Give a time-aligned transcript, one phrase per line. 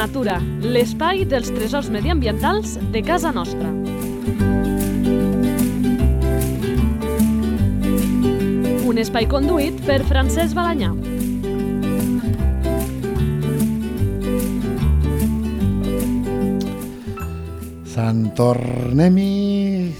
[0.00, 3.68] natura, l'espai dels tresors mediambientals de casa nostra.
[8.88, 10.94] Un espai conduït per Francesc Balanyà.
[17.92, 19.28] Sant tornem-hi,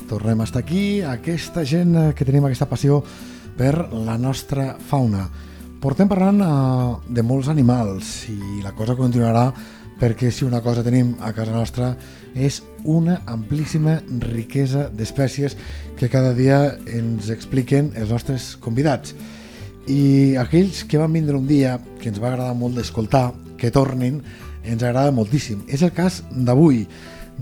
[0.08, 3.02] tornem a estar aquí, aquesta gent eh, que tenim aquesta passió
[3.58, 5.26] per la nostra fauna.
[5.80, 9.46] Portem parlant uh, de molts animals i la cosa continuarà
[10.00, 11.92] perquè si una cosa tenim a casa nostra
[12.34, 15.56] és una amplíssima riquesa d'espècies
[16.00, 19.14] que cada dia ens expliquen els nostres convidats.
[19.86, 24.22] I aquells que van vindre un dia, que ens va agradar molt d'escoltar, que tornin,
[24.64, 25.66] ens agrada moltíssim.
[25.68, 26.86] És el cas d'avui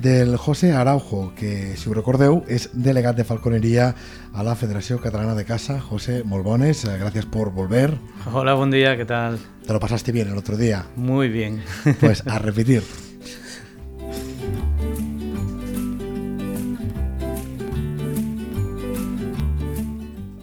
[0.01, 3.91] del José Araujo, que, si ho recordeu, és delegat de falconeria
[4.33, 5.81] a la Federació Catalana de Caça.
[5.83, 7.97] José, molt bones, eh, gracias por volver.
[8.33, 9.39] Hola, buen día, ¿qué tal?
[9.67, 10.87] Te lo pasaste bien el otro día.
[10.97, 11.63] Muy bien.
[12.01, 12.83] Pues a repetir.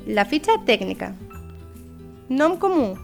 [0.06, 1.14] La fitxa tècnica.
[2.30, 2.96] Nom comú.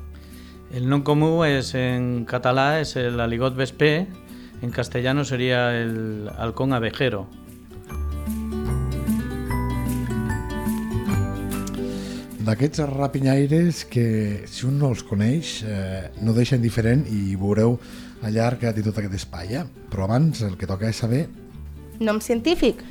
[0.71, 4.07] El nom comú es en català es el aligot vespé,
[4.61, 7.27] en castellano sería el halcón abejero.
[12.41, 17.77] D'aquests rapinyaires que, si un no els coneix, eh, no deixen diferent i veureu
[18.25, 19.53] al llarg de tot aquest espai.
[19.61, 19.63] Eh?
[19.91, 21.27] Però abans el que toca és saber
[22.01, 22.81] Nom científic.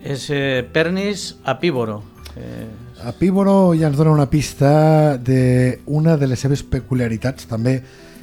[0.00, 2.02] Es eh, Pernis apívoro.
[2.34, 2.64] Eh,
[3.04, 7.82] Apívoro ja ens dona una pista de una de les seves peculiaritats, també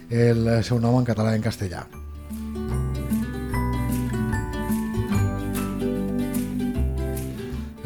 [0.09, 1.85] el seu nom en català i en castellà.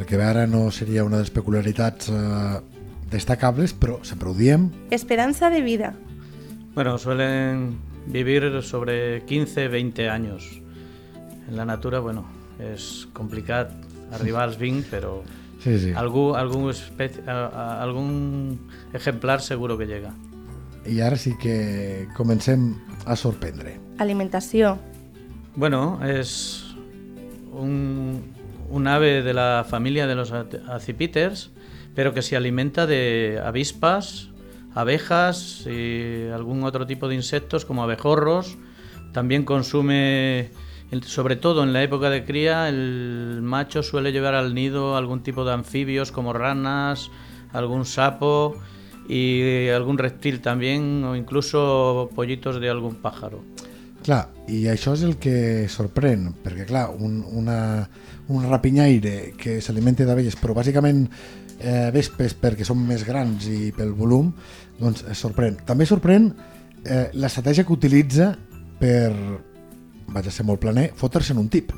[0.05, 2.59] Que ara no seria una de les peculiaritats eh,
[3.11, 4.69] destacables, però sempre ho diem.
[4.91, 5.93] Esperança de vida.
[6.75, 7.77] bueno, suelen
[8.07, 10.61] vivir sobre 15-20 años.
[11.47, 12.25] En la natura, bueno,
[12.59, 13.69] es complicado
[14.11, 15.23] arribar als 20, pero
[15.63, 15.91] Sí, sí.
[15.95, 18.59] algún, algún, especie- a- a- algún
[18.93, 20.11] ejemplar seguro que llega.
[20.85, 23.79] I ara sí que comencem a sorprendre.
[23.97, 24.77] Alimentació.
[25.55, 26.75] Bueno, es
[27.53, 28.21] un,
[28.69, 31.51] un ave de la familia de los acipiters,
[31.93, 34.29] pero que se alimenta de avispas,
[34.73, 38.57] abejas y algún otro tipo de insectos como abejorros.
[39.13, 40.51] También consume,
[41.03, 45.45] sobre todo en la época de cría, el macho suele llevar al nido algún tipo
[45.45, 47.09] de anfibios como ranas,
[47.53, 48.57] algún sapo
[49.07, 53.41] y algún reptil también, o incluso pollitos de algún pájaro.
[54.05, 57.57] Clar, i això és el que sorprèn, perquè clar, un, una,
[58.29, 61.07] un rapinyaire que s'alimenta d'abelles, però bàsicament
[61.57, 64.29] eh, vespes perquè són més grans i pel volum,
[64.77, 65.57] doncs sorprèn.
[65.65, 66.29] També sorprèn
[66.85, 68.35] eh, l'estratègia que utilitza
[68.77, 69.09] per,
[70.13, 71.73] vaig a ser molt planer, fotre's en un tip.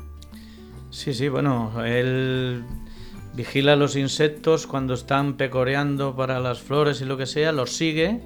[0.90, 2.62] Sí, sí, bueno, él
[3.32, 8.20] vigila los insectos cuando están pecoreando para las flores y lo que sea, los sigue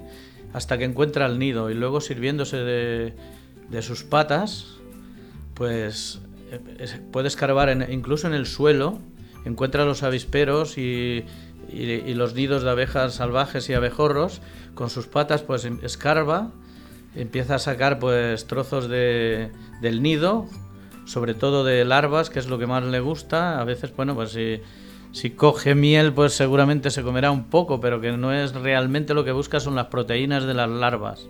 [0.51, 3.13] hasta que encuentra el nido y luego sirviéndose de,
[3.73, 4.77] de sus patas,
[5.53, 6.21] pues
[6.79, 8.99] es- puede escarbar incluso en el suelo,
[9.45, 11.25] encuentra los avisperos y,
[11.71, 14.41] y- y los nidos de abejas salvajes y abejorros,
[14.75, 16.51] con sus patas pues em- escarba,
[17.15, 19.51] empieza a sacar pues trozos de,
[19.81, 20.47] del nido,
[21.05, 23.59] sobre todo de larvas, que es lo que más le gusta.
[23.59, 24.61] A veces, bueno, pues si,
[25.11, 29.23] si coge miel, pues seguramente se comerá un poco, pero que no es realmente lo
[29.25, 31.27] que busca son las proteínas de las larvas.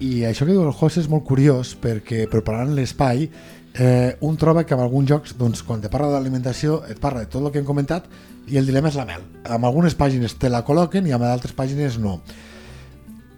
[0.00, 3.26] I això que diu el José és molt curiós perquè preparant l'espai
[3.74, 7.28] eh, un troba que en alguns jocs doncs, quan te parla d'alimentació et parla de
[7.28, 8.06] tot el que hem comentat
[8.48, 9.26] i el dilema és la mel.
[9.44, 12.18] En algunes pàgines te la col·loquen i en altres pàgines no.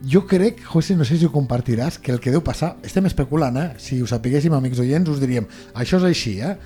[0.06, 3.58] Jo crec, José, no sé si ho compartiràs, que el que deu passar, estem especulant,
[3.58, 3.68] eh?
[3.78, 5.46] si ho sapiguéssim, amics oients, us diríem,
[5.78, 6.56] això és així, eh?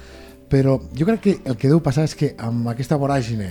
[0.48, 3.50] però jo crec que el que deu passar és que amb aquesta voràgine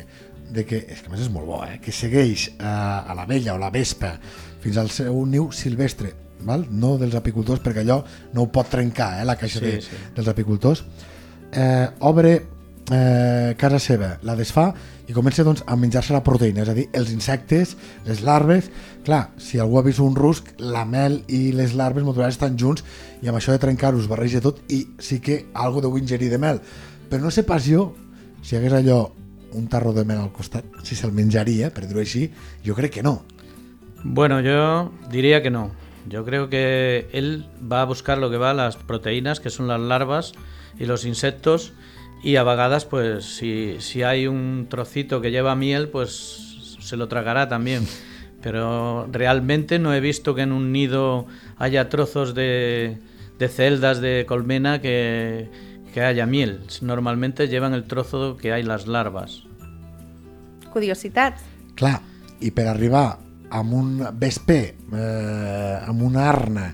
[0.53, 1.77] de que, és que a més és molt bo, eh?
[1.81, 4.15] que segueix eh, a la vella o la vespa
[4.63, 6.68] fins al seu niu silvestre, val?
[6.70, 8.04] no dels apicultors, perquè allò
[8.34, 9.26] no ho pot trencar, eh?
[9.26, 10.02] la caixa Sí, de, sí.
[10.16, 10.84] dels apicultors,
[11.52, 12.36] eh, obre
[12.92, 14.74] eh, casa seva, la desfà
[15.08, 18.72] i comença doncs, a menjar-se la proteïna, és a dir, els insectes, les larves...
[19.06, 22.82] Clar, si algú ha vist un rusc, la mel i les larves naturals estan junts
[23.22, 26.40] i amb això de trencar-ho es barreja tot i sí que algo deu ingerir de
[26.42, 26.58] mel.
[27.06, 27.92] Però no sé pas jo,
[28.42, 29.12] si hagués allò
[29.54, 32.32] un tarro de mel al costat, si se'l menjaria, per dir-ho així,
[32.66, 33.20] jo crec que no.
[34.04, 35.70] Bueno, yo diría que no.
[36.07, 39.80] Yo creo que él va a buscar lo que va, las proteínas, que son las
[39.80, 40.34] larvas
[40.78, 41.74] y los insectos,
[42.24, 47.07] y a vagadas, pues si, si hay un trocito que lleva miel, pues se lo
[47.07, 47.88] tragará también.
[48.42, 51.25] Pero realmente no he visto que en un nido
[51.57, 52.98] haya trozos de,
[53.40, 55.50] de celdas de colmena que,
[55.94, 56.62] que haya miel.
[56.81, 59.44] Normalmente llevan el trozo que hay las larvas.
[60.72, 61.42] Curiositats.
[61.75, 62.01] Clar,
[62.44, 66.74] i per arribar amb un vesper, eh, amb arna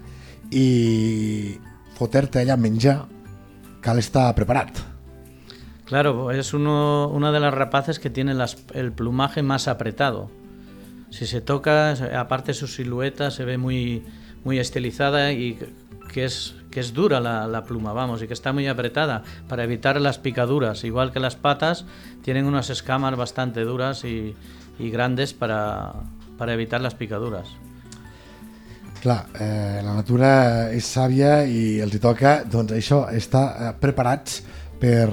[0.52, 1.58] i
[1.98, 2.98] fotre-te allà a menjar,
[3.82, 4.80] cal estar preparat.
[5.86, 8.34] Claro, es uno, una de las rapaces que tiene
[8.74, 10.32] el plumaje más apretado.
[11.10, 14.04] Si se toca, aparte su silueta se ve muy,
[14.46, 15.60] muy estilizada y
[16.14, 20.00] que es, que es dura la, pluma, vamos, y que está muy apretada para evitar
[20.00, 20.86] las picaduras.
[20.86, 21.86] Igual que las patas,
[22.22, 24.34] tienen unas escamas bastante duras y
[24.80, 25.94] grandes para,
[26.42, 27.50] para evitar las picaduras.
[29.00, 34.40] Clar, eh, la natura és sàvia i els hi toca, doncs això, estar eh, preparats
[34.82, 35.06] per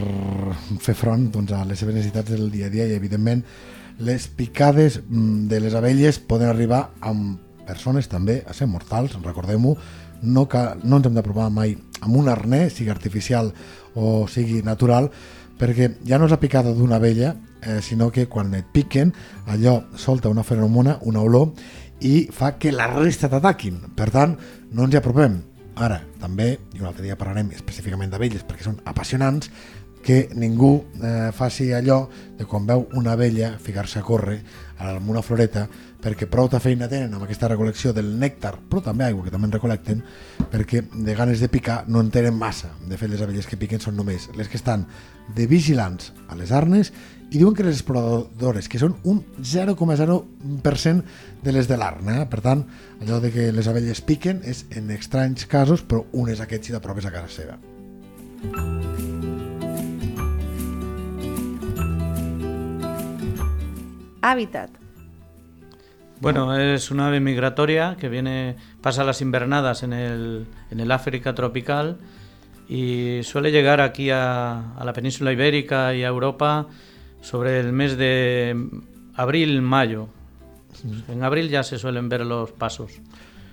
[0.80, 3.44] fer front doncs, a les seves necessitats del dia a dia i, evidentment,
[4.08, 7.36] les picades mm, de les abelles poden arribar amb
[7.69, 9.76] persones també a ser mortals, recordem-ho,
[10.25, 13.52] no, ca, no ens hem de provar mai amb un arnès, sigui artificial
[13.92, 15.12] o sigui natural,
[15.58, 19.12] perquè ja no és la picada d'una abella, eh, sinó que quan et piquen,
[19.46, 21.52] allò solta una feromona, una olor,
[22.00, 23.81] i fa que la resta t'ataquin.
[23.96, 24.37] Per tant,
[24.72, 25.40] no ens hi apropem.
[25.78, 29.50] Ara, també, i un altre dia parlarem específicament d'abelles, perquè són apassionants,
[30.03, 32.06] que ningú eh, faci allò
[32.39, 34.39] de quan veu una abella ficar-se a córrer
[34.79, 35.67] amb una floreta
[35.99, 39.53] perquè prou feina tenen amb aquesta recol·lecció del nèctar, però també aigua que també en
[39.56, 40.03] recolecten,
[40.50, 42.71] perquè de ganes de picar no en tenen massa.
[42.87, 44.87] De fet, les abelles que piquen són només les que estan
[45.35, 46.93] de vigilants a les arnes
[47.31, 51.03] i diuen que les exploradores, que són un 0,0%
[51.43, 52.23] de les de l'arna.
[52.23, 52.29] Eh?
[52.31, 52.65] Per tant,
[53.03, 56.77] allò de que les abelles piquen és en estranys casos, però un és aquest si
[56.77, 57.59] t'apropes a casa seva.
[64.23, 64.70] Hàbitat.
[66.20, 71.35] Bueno, es una ave migratoria que viene, pasa las invernadas en el, en el África
[71.35, 71.99] tropical
[72.69, 76.67] y suele llegar aquí a, a la península ibérica y a Europa
[77.20, 78.56] sobre el mes de
[79.15, 80.09] abril-mayo.
[81.09, 83.00] En abril ya se suelen ver los pasos.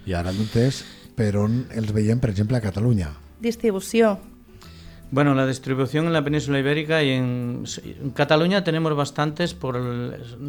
[0.06, 0.30] I ara
[0.62, 0.84] és
[1.18, 3.10] per on els veiem, per exemple, a Catalunya.
[3.42, 4.20] Distribució.
[5.16, 7.64] Bueno, la distribución en la península ibérica y en,
[8.14, 9.82] Cataluña tenemos bastantes, por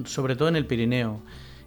[0.07, 1.21] sobre todo en el Pirineo.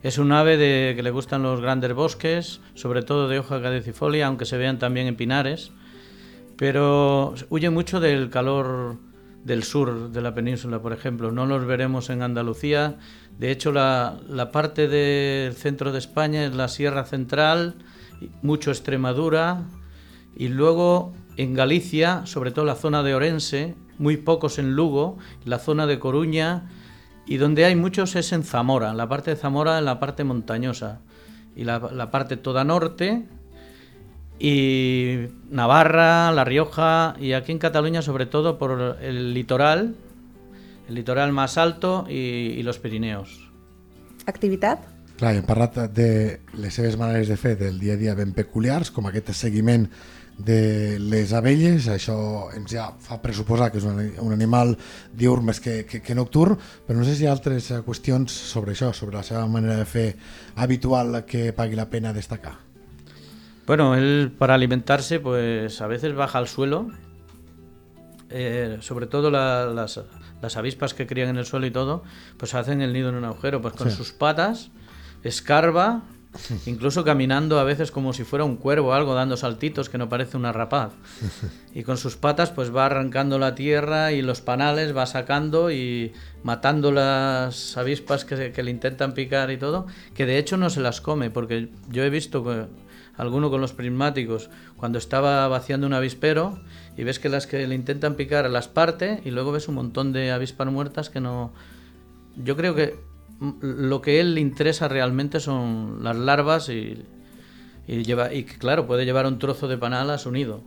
[0.03, 4.27] Es un ave de, que le gustan los grandes bosques, sobre todo de hoja caducifolia,
[4.27, 5.71] aunque se vean también en pinares,
[6.57, 8.97] pero huye mucho del calor
[9.45, 11.31] del sur de la península, por ejemplo.
[11.31, 12.97] No los veremos en Andalucía.
[13.37, 17.75] De hecho, la, la parte del centro de España es la Sierra Central,
[18.41, 19.61] mucho Extremadura,
[20.35, 25.57] y luego en Galicia, sobre todo la zona de Orense, muy pocos en Lugo, la
[25.57, 26.69] zona de Coruña,
[27.25, 30.99] y donde hay muchos es en Zamora, la parte de Zamora en la parte montañosa,
[31.55, 33.25] y la, la parte toda norte,
[34.37, 39.95] y Navarra, La Rioja, y aquí en Cataluña sobre todo por el litoral,
[40.89, 42.15] el litoral más alto y,
[42.57, 43.49] y los Pirineos.
[44.25, 44.99] Activitat.
[45.19, 48.87] Clar, hem parlat de les seves maneres de fer del dia a dia ben peculiars,
[48.87, 49.89] com aquest seguiment
[50.39, 52.15] de les abelles, això
[52.55, 54.77] ens ja fa pressuposar que és un, un animal
[55.13, 56.55] diurn més que, que, que nocturn,
[56.87, 59.75] però no sé si hi ha altres eh, qüestions sobre això, sobre la seva manera
[59.75, 60.07] de fer
[60.55, 62.55] habitual que pagui la pena destacar.
[63.67, 66.87] Bueno, él para alimentarse, pues a veces baja al suelo,
[68.29, 69.99] eh, sobre todo la- las,
[70.41, 72.03] las avispas que crían en el suelo y todo,
[72.37, 73.97] pues hacen el nido en un agujero, pues con Sí.
[73.97, 74.69] sus patas,
[75.23, 76.03] escarba,
[76.65, 80.09] incluso caminando a veces como si fuera un cuervo o algo, dando saltitos que no
[80.09, 80.93] parece una rapaz.
[81.71, 86.13] Y con sus patas pues va arrancando la tierra y los panales va sacando y
[86.41, 90.81] matando las avispas que, que le intentan picar y todo, que de hecho no se
[90.81, 92.65] las come, porque yo he visto que
[93.17, 96.59] alguno con los prismáticos cuando estaba vaciando un avispero
[96.97, 100.11] y ves que las que le intentan picar las parte y luego ves un montón
[100.11, 101.53] de avispas muertas que no...
[102.35, 102.97] Yo creo que
[103.39, 107.03] lo que él le interesa realmente son las larvas y,
[107.87, 110.61] y, lleva, y claro, puede llevar un trozo de panal a su nido.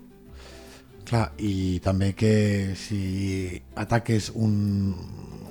[1.03, 4.95] Clar, i també que si ataques un,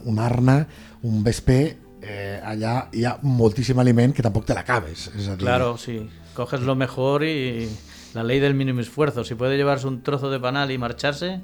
[0.08, 0.63] un arna,
[1.04, 5.10] un vesper, eh, allà hi ha moltíssim aliment que tampoc te l'acabes.
[5.38, 6.00] Claro, sí.
[6.34, 7.70] Coges lo mejor y
[8.16, 9.24] la ley del mínimo esfuerzo.
[9.24, 11.42] Si puede llevarse un trozo de panal y marcharse,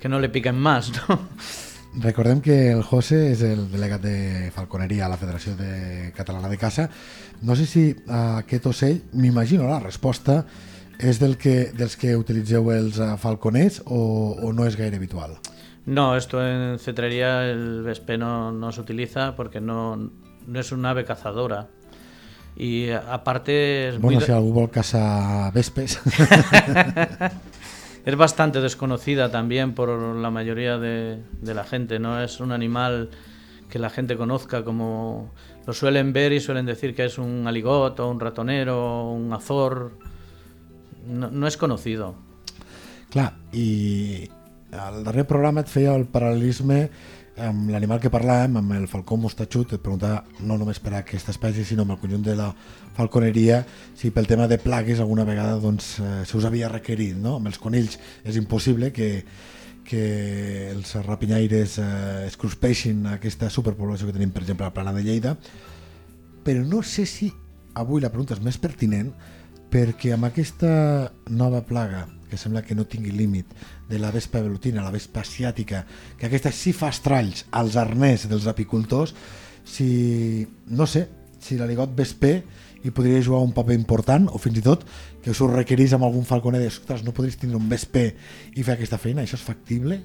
[0.00, 1.20] que no le piquen más, ¿no?
[1.98, 6.58] Recordem que el José és el delegat de falconeria a la Federació de Catalana de
[6.58, 6.84] Caça.
[7.42, 10.44] No sé si uh, aquest ocell, m'imagino la resposta,
[11.00, 13.98] és del que, dels que utilitzeu els uh, falconers o,
[14.38, 15.34] o no és gaire habitual?
[15.86, 19.96] No, esto en cetrería el vespe no, no se utiliza porque no,
[20.46, 21.66] no es un ave cazadora.
[22.56, 25.98] Y aparte es, muy Bueno, de- si algú vol caçar vespes...
[28.04, 31.98] es bastante desconocida también por la mayoría de, la gente.
[31.98, 33.10] No es un animal
[33.68, 35.32] que la gente conozca como
[35.66, 39.92] lo suelen ver y suelen decir que es un aligot o un ratonero un azor.
[41.06, 42.14] No, es conocido.
[43.10, 44.28] Clar, i
[44.70, 46.90] al darrer programa el paral·lelisme
[47.46, 51.64] amb l'animal que parlàvem, amb el falcó mostatxut, et preguntava no només per aquesta espècie,
[51.64, 52.50] sinó amb el conjunt de la
[52.96, 53.62] falconeria,
[53.96, 57.16] si pel tema de plagues alguna vegada doncs, eh, se us havia requerit.
[57.16, 57.36] No?
[57.40, 59.10] Amb els conills és impossible que,
[59.86, 60.04] que
[60.70, 61.90] els rapinyaires eh,
[62.28, 65.36] es cruspeixin aquesta superpoblació que tenim, per exemple, a la plana de Lleida,
[66.44, 67.32] però no sé si
[67.74, 69.12] avui la pregunta és més pertinent
[69.70, 70.70] perquè amb aquesta
[71.30, 73.50] nova plaga que sembla que no tingui límit
[73.90, 75.84] de la vespa velutina, la vespa asiàtica,
[76.16, 79.14] que aquesta sí fa estralls als arnès dels apicultors,
[79.66, 81.08] si, no sé,
[81.40, 82.38] si l'aligot vesper
[82.80, 84.86] hi podria jugar un paper important o fins i tot
[85.20, 88.06] que us ho requerís amb algun falconer de, ostres, no podries tindre un vesper
[88.54, 90.00] i fer aquesta feina, això és factible?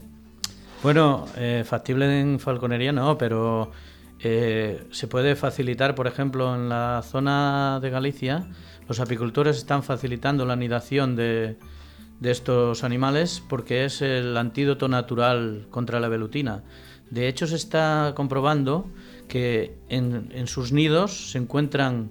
[0.84, 3.72] Bueno, eh, factible en falconería no, pero
[4.20, 8.48] eh, se puede facilitar, por ejemplo, en la zona de Galicia,
[8.88, 11.58] los apicultores están facilitando la anidación de,
[12.20, 16.64] de estos animales porque es el antídoto natural contra la velutina.
[17.10, 18.88] De hecho, se está comprobando
[19.28, 22.10] que en, sus nidos se encuentran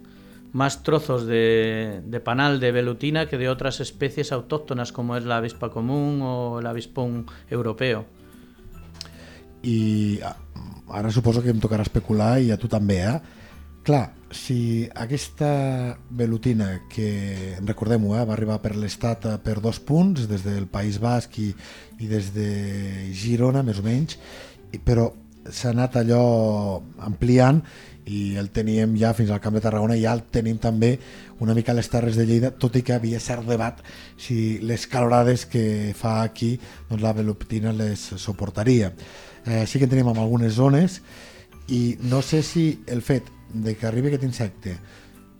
[0.52, 5.70] más trozos de, panal de velutina que de otras especies autóctonas como es la avispa
[5.70, 8.06] común o el avispón europeo.
[9.64, 10.36] i ah,
[10.88, 13.16] ara suposo que em tocarà especular i a tu també, eh?
[13.84, 20.24] Clar, si aquesta velutina que, recordem-ho, eh, va arribar per l'estat eh, per dos punts,
[20.30, 21.50] des del País Basc i,
[22.00, 22.48] i des de
[23.12, 24.16] Girona, més o menys,
[24.88, 25.10] però
[25.52, 27.60] s'ha anat allò ampliant
[28.08, 30.94] i el teníem ja fins al Camp de Tarragona i ja el tenim també
[31.44, 33.84] una mica a les Terres de Lleida, tot i que havia cert debat
[34.16, 36.54] si les calorades que fa aquí
[36.88, 38.94] doncs la velutina les suportaria.
[39.44, 41.02] Eh, sí que en tenim en algunes zones
[41.68, 44.76] i no sé si el fet de que arribi aquest insecte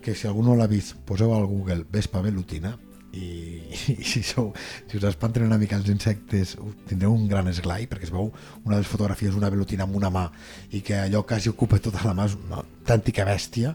[0.05, 2.75] que si algú no l'ha vist poseu al Google vespa velutina
[3.15, 3.61] i,
[3.95, 4.53] i si, sou,
[4.89, 6.57] si us espanten una mica els insectes
[6.89, 8.31] tindreu un gran esglai perquè es veu
[8.65, 10.27] una de les fotografies una velutina amb una mà
[10.73, 13.75] i que allò quasi ocupa tota la mà és una autèntica bèstia.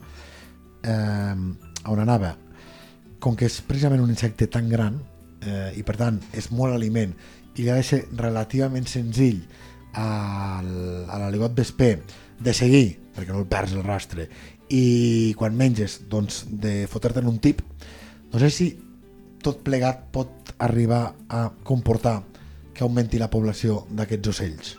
[0.84, 1.36] Eh,
[1.90, 2.36] on anava?
[3.20, 5.00] Com que és precisament un insecte tan gran
[5.44, 7.16] eh, i per tant és molt aliment
[7.60, 9.42] i ha de ser relativament senzill
[10.00, 10.70] al,
[11.10, 11.98] a l'aligot vesper
[12.40, 14.30] de seguir, perquè no el perds el rastre,
[14.72, 17.62] i quan menges, doncs, de fotre-te'n un tip,
[18.32, 18.70] no sé si
[19.44, 22.22] tot plegat pot arribar a comportar
[22.74, 24.78] que augmenti la població d'aquests ocells.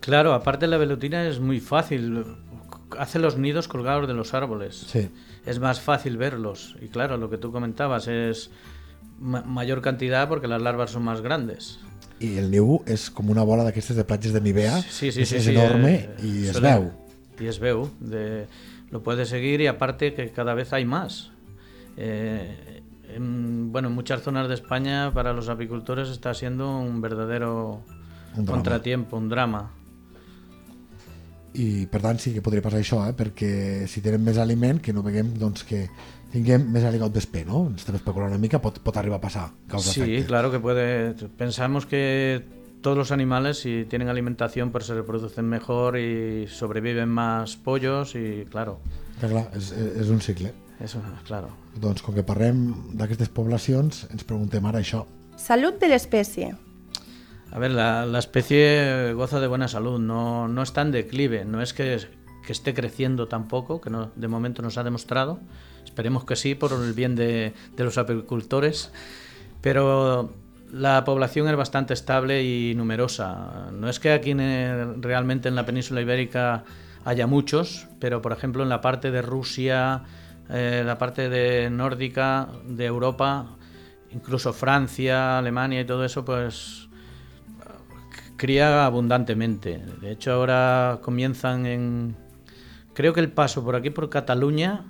[0.00, 2.24] Claro, aparte la velutina es muy fácil.
[2.98, 4.84] Hace los nidos colgados de los árboles.
[4.92, 5.08] Sí.
[5.46, 6.76] Es más fácil verlos.
[6.80, 8.50] Y claro, lo que tú comentabas es
[9.18, 11.78] ma- mayor cantidad porque las larvas son más grandes.
[12.20, 15.34] I el niu és com una bola d'aquestes de platges de Nivea, Sí, sí, sí.
[15.40, 16.86] és sí, enorme eh, i es veu.
[17.40, 17.90] Y es veu.
[18.00, 18.46] De,
[18.90, 21.30] lo puedes seguir y aparte que cada vez hay más.
[21.96, 27.82] Eh, en, bueno, en muchas zonas de España para los apicultores está siendo un verdadero
[28.36, 29.70] Un contratiempo, un drama.
[31.54, 33.12] i per tant sí que podria passar això, eh?
[33.14, 35.84] perquè si tenen més aliment que no veiem doncs, que
[36.32, 37.68] tinguem més aligot vesper, no?
[37.70, 39.44] Ens estem especulant una mica, pot, pot arribar a passar,
[39.78, 40.24] Sí, efecte.
[40.26, 41.14] claro que puede.
[41.38, 42.42] Pensamos que
[42.84, 48.44] todos los animales, si tienen alimentación, pues se reproducen mejor y sobreviven más pollos y
[48.50, 48.78] claro,
[49.20, 50.52] Que clar, és, és un cicle.
[50.84, 51.48] eso, claro.
[51.80, 55.06] Doncs com que parlem d'aquestes poblacions, ens preguntem ara això.
[55.40, 56.50] Salut de l'espècie.
[57.54, 61.62] A ver, la, la especie goza de buena salud, no, no está en declive, no
[61.62, 61.96] es que,
[62.44, 65.38] que esté creciendo tampoco, que no, de momento nos ha demostrado,
[65.86, 68.90] esperemos que sí, por el bien de, de los apicultores,
[69.62, 70.34] pero
[70.74, 73.70] la población es bastante estable y numerosa.
[73.72, 76.64] No es que aquí en- realmente en la península ibérica
[77.04, 80.02] haya muchos, pero por ejemplo en la parte de Rusia,
[80.50, 83.56] eh, la parte de nórdica, de Europa,
[84.12, 86.88] incluso Francia, Alemania y todo eso, pues
[88.36, 89.80] cría abundantemente.
[90.00, 92.16] De hecho, ahora comienzan en...
[92.94, 94.84] Creo que el paso por aquí, por Cataluña,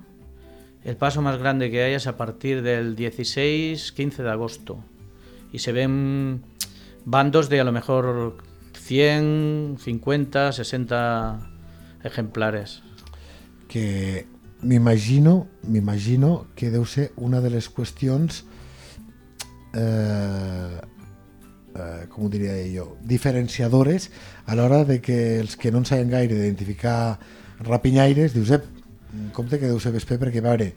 [0.83, 4.83] el paso más grande que hay es a partir del 16-15 de agosto.
[5.55, 6.41] Y se ven
[7.05, 8.43] bandos de a lo mejor
[8.77, 11.49] 100, 50, 60
[12.03, 12.83] ejemplares.
[13.69, 14.27] Que
[14.61, 18.43] m'imagino m'imagino que deu ser una de les qüestions
[19.79, 24.09] eh, eh, com ho diria jo, diferenciadores
[24.43, 27.15] a l'hora de que els que no en saben gaire d'identificar
[27.63, 30.73] rapinyaires, dius, en compte que deu ser vesper perquè, a veure,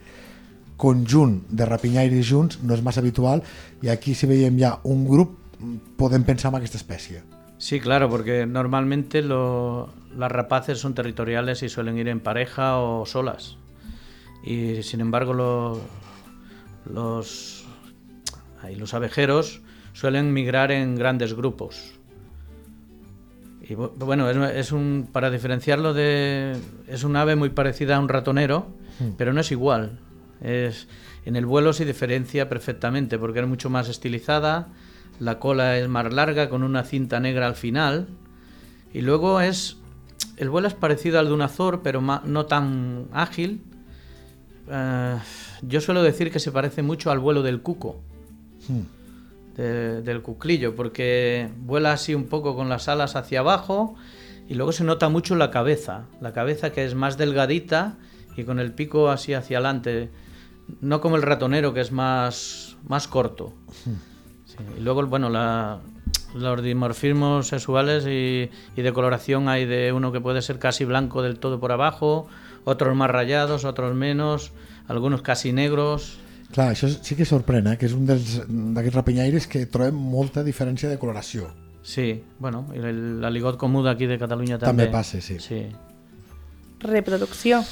[0.79, 3.43] conjunt de rapinyaires junts no és massa habitual
[3.83, 5.35] i aquí si veiem ja un grup
[5.99, 7.25] podem pensar en aquesta espècie.
[7.59, 13.05] Sí, claro, porque normalmente lo, las rapaces son territoriales y suelen ir en pareja o
[13.05, 13.57] solas.
[14.45, 15.81] Y sin embargo lo-
[16.87, 17.67] los,
[18.77, 19.61] los abejeros
[19.93, 21.95] suelen migrar en grandes grupos.
[23.69, 26.57] Y bu- bueno, es, es un, para diferenciarlo de...
[26.87, 28.69] Es un ave muy parecida a un ratonero,
[29.17, 29.99] pero no es igual.
[30.42, 30.87] Es,
[31.25, 34.68] en el vuelo se diferencia perfectamente porque es mucho más estilizada,
[35.21, 38.09] la cola es más larga con una cinta negra al final
[38.95, 39.76] y luego es...
[40.37, 43.61] El vuelo es parecido al de un azor, pero ma- no tan ágil.
[44.71, 45.16] Eh,
[45.62, 48.00] yo suelo decir que se parece mucho al vuelo del cuco.
[49.57, 53.97] De- del cuclillo, porque vuela así un poco con las alas hacia abajo
[54.49, 57.97] y luego se nota mucho la cabeza, la cabeza que es más delgadita
[58.37, 60.11] y con el pico así hacia adelante,
[60.81, 63.53] no como el ratonero que es más, más corto.
[64.47, 65.79] Sí, Y luego, bueno, la-
[66.35, 71.23] los dimorfismos sexuales y, y de coloración hay de uno que puede ser casi blanco
[71.23, 72.27] del todo por abajo,
[72.65, 74.53] otros más rayados, otros menos,
[74.89, 76.19] algunos casi negros.
[76.53, 77.77] Clar, això sí que sorprèn, eh?
[77.77, 81.51] que és un d'aquests rapinyaires que trobem molta diferència de coloració.
[81.83, 84.93] Sí, bueno, y el aligot comú de aquí de Cataluña També también.
[84.93, 85.39] passa, sí.
[85.41, 85.67] Sí.
[86.81, 87.63] Reproducció.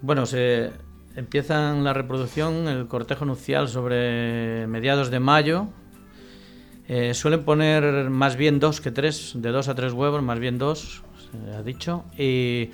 [0.00, 0.70] Bueno, se
[1.16, 5.68] empiezan la reproducción, el cortejo nupcial sobre mediados de mayo.
[6.88, 10.58] Eh, suelen poner más bien dos que tres, de dos a tres huevos, más bien
[10.58, 12.04] dos, se ha dicho.
[12.18, 12.70] Y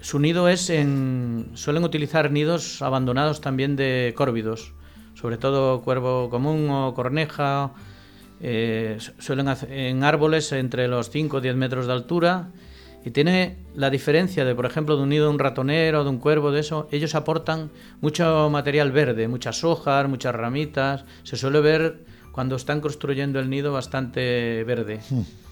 [0.00, 1.50] su nido es en.
[1.54, 4.72] Suelen utilizar nidos abandonados también de córvidos,
[5.14, 7.72] sobre todo cuervo común o corneja.
[8.40, 12.50] eh, su- suelen hacer en árboles entre los 5 o 10 metros de altura.
[13.08, 16.18] Y tiene la diferencia de, por ejemplo, de un nido de un ratonero, de un
[16.18, 16.88] cuervo, de eso.
[16.92, 17.70] Ellos aportan
[18.02, 21.06] mucho material verde, muchas hojas, muchas ramitas.
[21.22, 25.00] Se suele ver cuando están construyendo el nido bastante verde.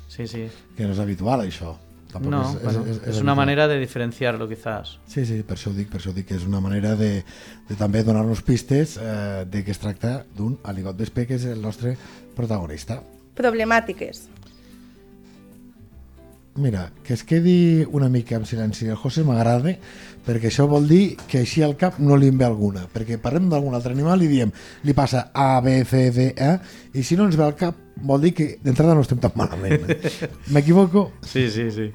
[0.07, 0.51] Sí, sí.
[0.77, 1.73] Que no és habitual, això.
[2.12, 4.99] Tampoc No, és, bueno, és, es una manera de diferenciarlo, quizás.
[5.09, 7.25] Sí, sí, per això ho dic, per això ho dic, que és una manera de,
[7.66, 11.64] de també donar-nos pistes eh, de que es tracta d'un aligot vesper, que és el
[11.64, 11.97] nostre
[12.37, 13.01] protagonista.
[13.40, 14.27] Problemàtiques.
[16.57, 19.75] Mira, que es quedi una mica en silenci el José m'agrada,
[20.25, 23.51] perquè això vol dir que així al cap no li en ve alguna, perquè parlem
[23.53, 26.51] d'algun altre animal i diem, li passa A, B, C, D, E,
[26.97, 27.77] i si no ens ve al cap
[28.09, 29.85] vol dir que d'entrada no estem tan malament.
[30.53, 31.11] M'equivoco?
[31.23, 31.90] Sí, sí, sí.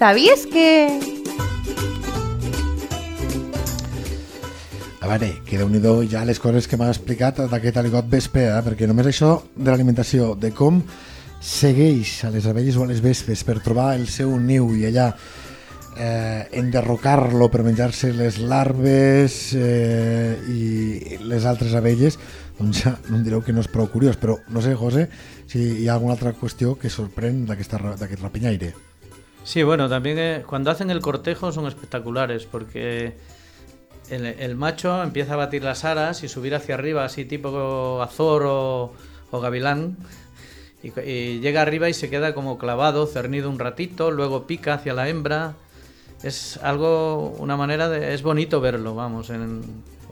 [0.00, 0.88] Sabies que...
[4.96, 8.62] A veure, que déu nhi ja les coses que m'ha explicat d'aquest aligot vesper, eh?
[8.64, 10.80] perquè només això de l'alimentació, de com
[11.44, 15.10] segueix a les abelles o a les vespes per trobar el seu niu i allà
[15.12, 22.16] eh, enderrocar-lo per menjar-se les larves eh, i les altres abelles,
[22.56, 25.10] doncs ja no em direu que no és prou curiós, però no sé, José,
[25.44, 27.76] si hi ha alguna altra qüestió que sorprèn d'aquest
[28.24, 28.78] rapinyaire.
[29.44, 33.14] Sí, bueno, también eh, cuando hacen el cortejo son espectaculares porque
[34.10, 38.92] el, macho empieza a batir las aras y subir hacia arriba, así tipo azor o,
[39.30, 39.96] o gavilán,
[40.82, 44.94] y, y llega arriba y se queda como clavado, cernido un ratito, luego pica hacia
[44.94, 45.54] la hembra.
[46.22, 48.12] Es algo, una manera de...
[48.12, 49.62] Es bonito verlo, vamos, en,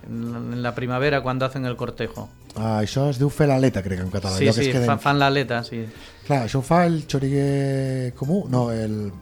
[0.09, 2.29] en, la primavera cuando hacen el cortejo.
[2.57, 4.37] Ah, això es diu fer l'aleta, crec, en català.
[4.37, 4.88] Sí, allò que sí, es queden...
[4.88, 5.85] fan, fan la aleta, sí.
[6.27, 8.47] Clar, això ho fa el xoriguer comú?
[8.51, 9.12] No, el...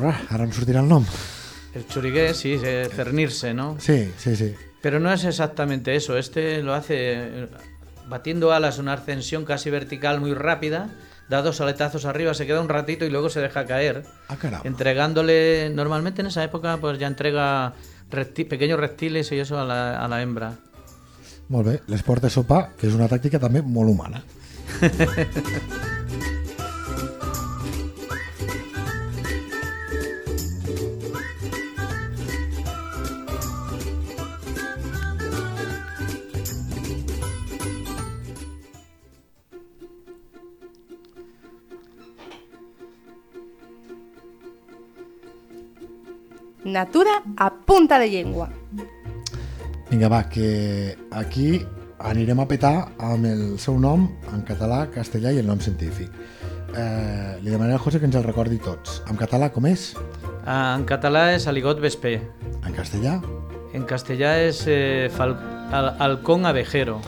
[0.00, 1.06] Ah, ara em sortirà el nom.
[1.74, 3.76] El churigué, sí, eh, cernirse, ¿no?
[3.80, 4.54] Sí, sí, sí.
[4.82, 6.18] Pero no es exactamente eso.
[6.18, 7.48] Este lo hace eh,
[8.08, 10.90] batiendo alas, una ascensión casi vertical muy rápida,
[11.30, 14.60] da dos aletazos arriba, se queda un ratito y luego se deja caer, Ah, caram.
[14.64, 17.72] entregándole, normalmente en esa época pues ya entrega
[18.12, 20.52] repti- pequeños reptiles y eso a la, a la hembra.
[21.48, 24.22] Molt bé, les porta a sopar, que és una tàctica també molt humana.
[46.72, 48.48] Natura a punta de llengua.
[49.90, 51.60] Vinga, va, que aquí
[52.00, 56.10] anirem a petar amb el seu nom en català, castellà i el nom científic.
[56.72, 59.02] Eh, li demanaré al José que ens el recordi tots.
[59.10, 59.90] En català com és?
[60.46, 62.14] Ah, En català és aligot vespé.
[62.64, 63.18] En castellà?
[63.76, 65.36] En castellà és eh, fal...
[65.72, 66.98] al- halcón abejero.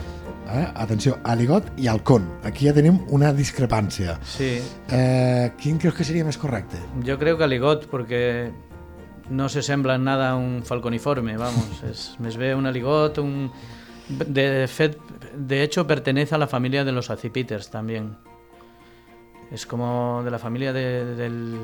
[0.45, 0.67] Eh?
[0.75, 2.29] Atenció, aligot i halcón.
[2.45, 4.19] Aquí ja tenim una discrepància.
[4.23, 4.59] Sí,
[4.93, 6.77] Eh, quin creus que seria més correcte?
[7.03, 8.51] yo creo que aligot porque
[9.29, 11.83] no se sembla en nada a un falconiforme, vamos.
[11.89, 13.51] Es, me ve un aligot, un...
[14.07, 14.99] De, fet-
[15.35, 18.15] de hecho pertenece a la familia de los acipiters también.
[19.51, 21.57] Es como de la familia de- del,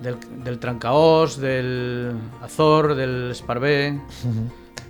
[0.00, 4.00] del, del trancaos, del azor, del esparvé.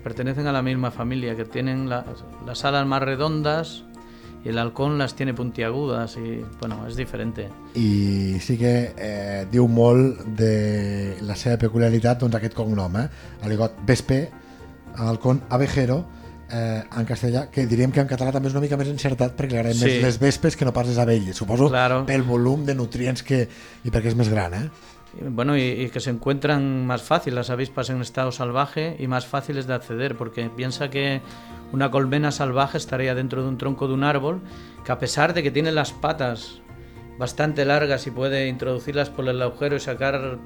[0.03, 2.05] Pertenecen a la misma familia, que tienen la-
[2.45, 3.85] las alas más redondas
[4.45, 7.49] y el halcón las tiene puntiagudas y bueno, es diferente.
[7.75, 13.09] I sí que eh, diu molt de la seva peculiaritat doncs, aquest cognom, eh?
[13.43, 14.29] Aligot Vespe,
[14.97, 16.05] halcón abejero,
[16.51, 19.61] eh, en castellà, que diríem que en català també és una mica més encertat perquè
[19.63, 19.85] agraden Sí.
[19.87, 22.05] més les vespes que no pas les abelles, suposo Claro.
[22.05, 23.49] pel volum de nutrients que,
[23.85, 24.69] i perquè és més gran, eh?
[25.21, 29.67] Bueno, y, que se encuentran más fácil las avispas en estado salvaje y más fáciles
[29.67, 31.21] de acceder, porque piensa que
[31.71, 34.41] una colmena salvaje estaría dentro de un tronco de un árbol,
[34.85, 36.63] que a pesar de que tiene las patas
[37.19, 40.39] bastante largas y puede introducirlas por el agujero y sacar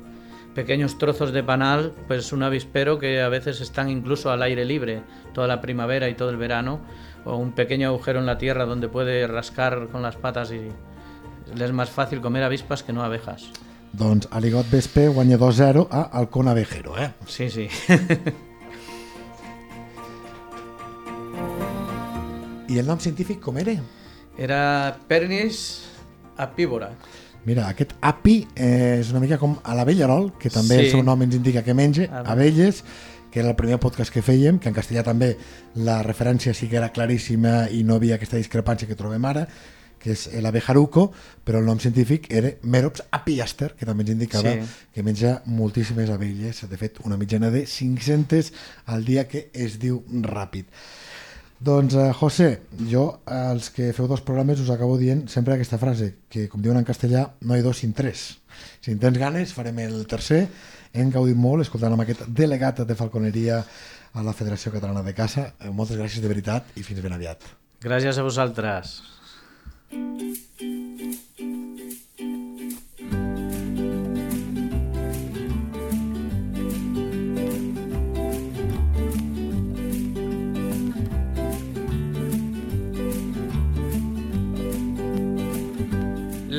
[0.55, 5.02] pequeños trozos de panal, pues un avispero que a veces están incluso al aire libre
[5.33, 6.81] toda la primavera y todo el verano,
[7.24, 10.68] o un pequeño agujero en la tierra donde puede rascar con las patas y
[11.55, 13.52] le es más fácil comer avispas que no abejas.
[13.96, 17.12] Doncs Aligot Vespe guanya 2-0 a halcón abejero, eh?
[17.26, 17.68] Sí, sí.
[22.68, 23.76] I el nom científic com era?
[24.37, 25.85] Era Pernis
[26.37, 26.90] apívora.
[27.46, 30.85] Mira, aquest api eh, és una mica com a l'abellarol, que també Sí.
[30.87, 32.82] el seu nom ens indica que menja Ave- abelles,
[33.30, 35.37] que era el primer podcast que fèiem, que en castellà també
[35.76, 39.46] la referència sí que era claríssima i no havia aquesta discrepància que trobem ara,
[39.98, 41.11] que és l'abejaruco,
[41.44, 44.61] però el nom científic era Merops apiaster, que també ens indicava Sí.
[44.94, 48.52] que menja moltíssimes abelles, de fet una mitjana de 500
[48.87, 50.66] al dia que es diu ràpid.
[51.59, 56.14] Doncs, eh, José, jo, als que feu dos programes, us acabo dient sempre aquesta frase,
[56.28, 58.38] que, com diuen en castellà, no hi ha dos sin tres.
[58.82, 60.48] Si en tens ganes, farem el tercer.
[60.92, 63.62] Hem gaudit molt escoltant amb aquest delegat de falconeria
[64.12, 65.54] a la Federació Catalana de Caça.
[65.61, 67.40] Eh, Moltes gràcies de veritat i fins ben aviat.
[67.80, 69.02] Gràcies a vosaltres.